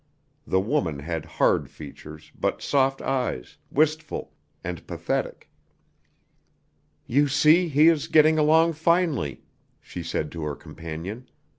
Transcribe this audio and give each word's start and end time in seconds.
The 0.47 0.59
woman 0.59 0.97
had 0.97 1.25
hard 1.37 1.69
features, 1.69 2.31
but 2.33 2.63
soft 2.63 3.03
eyes, 3.03 3.57
wistful, 3.71 4.31
and 4.63 4.87
pathetic. 4.87 5.47
"You 7.05 7.27
see, 7.27 7.67
he 7.67 7.87
is 7.87 8.07
getting 8.07 8.39
along 8.39 8.73
finely," 8.73 9.43
she 9.79 10.01
said 10.01 10.31
to 10.31 10.41
her 10.41 10.55
companion. 10.55 11.29